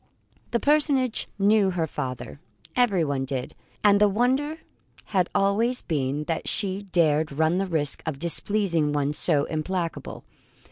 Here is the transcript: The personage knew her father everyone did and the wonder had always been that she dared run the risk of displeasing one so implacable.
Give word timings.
The 0.49 0.59
personage 0.59 1.27
knew 1.37 1.69
her 1.69 1.85
father 1.85 2.39
everyone 2.75 3.23
did 3.23 3.53
and 3.83 4.01
the 4.01 4.09
wonder 4.09 4.57
had 5.03 5.29
always 5.35 5.83
been 5.83 6.23
that 6.23 6.47
she 6.47 6.81
dared 6.91 7.31
run 7.31 7.59
the 7.59 7.67
risk 7.67 8.01
of 8.07 8.17
displeasing 8.17 8.93
one 8.93 9.13
so 9.13 9.43
implacable. 9.43 10.23